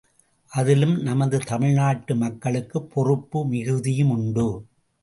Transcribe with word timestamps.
அதிலும் 0.51 1.01
நமது 1.01 1.39
தமிழ்நாட்டு 1.39 2.15
மக்களுக்குப் 2.15 2.89
பொறுப்பு 2.89 3.47
மிகுதியும் 3.47 4.09
உண்டு. 4.09 4.65